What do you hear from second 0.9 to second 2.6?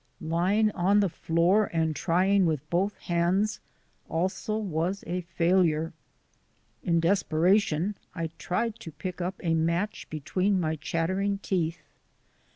the floor and trying